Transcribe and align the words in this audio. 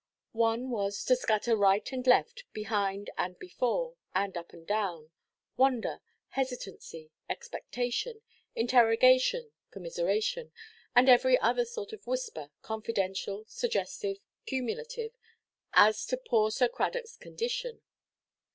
One 0.33 0.71
was, 0.71 1.03
to 1.05 1.15
scatter 1.15 1.55
right 1.55 1.87
and 1.91 2.07
left, 2.07 2.45
behind 2.53 3.11
and 3.19 3.37
before, 3.37 3.97
and 4.15 4.35
up 4.35 4.51
and 4.51 4.65
down, 4.65 5.11
wonder, 5.57 6.01
hesitancy, 6.29 7.11
expectation, 7.29 8.23
interrogation, 8.55 9.51
commiseration, 9.69 10.53
and 10.95 11.07
every 11.07 11.37
other 11.37 11.65
sort 11.65 11.93
of 11.93 12.07
whisper, 12.07 12.49
confidential, 12.63 13.45
suggestive, 13.47 14.17
cumulative, 14.47 15.11
as 15.73 16.03
to 16.07 16.17
poor 16.17 16.49
Sir 16.49 16.67
Cradockʼs 16.67 17.19
condition. 17.19 17.81